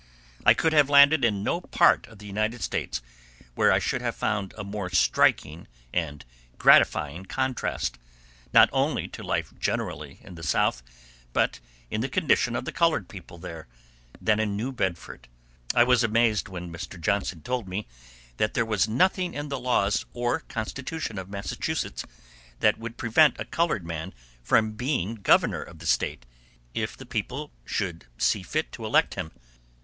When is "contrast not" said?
7.25-8.67